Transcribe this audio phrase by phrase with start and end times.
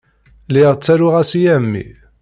[0.47, 1.87] Lliɣ ttaruɣ-as i ɛemmi.